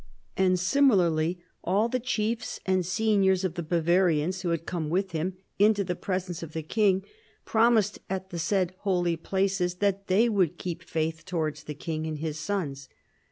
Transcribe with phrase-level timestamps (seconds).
[0.35, 5.37] And similarl}'^ all the chiefs and seniors of the Bavarians who had come with him
[5.59, 7.05] into the presence of the king
[7.45, 12.17] promised at the said holy places that they would keep faith towards the king and
[12.17, 12.89] his sons."